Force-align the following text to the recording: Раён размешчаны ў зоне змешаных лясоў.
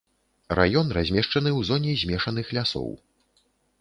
Раён 0.59 0.87
размешчаны 0.97 1.49
ў 1.51 1.61
зоне 1.69 1.93
змешаных 2.05 2.45
лясоў. 2.59 2.89